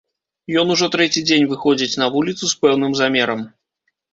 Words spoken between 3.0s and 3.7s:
замерам.